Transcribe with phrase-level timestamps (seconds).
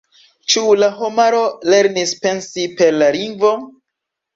[0.53, 1.43] Ĉu la homaro
[1.75, 3.59] lernis pensi per la lingvo?